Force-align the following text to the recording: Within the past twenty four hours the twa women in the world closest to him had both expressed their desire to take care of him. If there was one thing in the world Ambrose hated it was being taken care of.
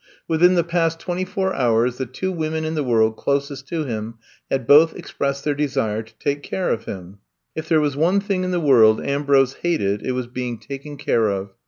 Within 0.27 0.55
the 0.55 0.63
past 0.63 0.99
twenty 0.99 1.23
four 1.25 1.53
hours 1.53 1.99
the 1.99 2.07
twa 2.07 2.31
women 2.31 2.65
in 2.65 2.73
the 2.73 2.83
world 2.83 3.15
closest 3.17 3.67
to 3.67 3.83
him 3.85 4.15
had 4.49 4.65
both 4.65 4.95
expressed 4.95 5.43
their 5.43 5.53
desire 5.53 6.01
to 6.01 6.13
take 6.17 6.41
care 6.41 6.71
of 6.71 6.85
him. 6.85 7.19
If 7.55 7.69
there 7.69 7.79
was 7.81 7.95
one 7.95 8.19
thing 8.19 8.43
in 8.43 8.49
the 8.49 8.59
world 8.59 8.99
Ambrose 8.99 9.53
hated 9.61 10.01
it 10.03 10.13
was 10.13 10.25
being 10.25 10.57
taken 10.57 10.97
care 10.97 11.27
of. 11.29 11.51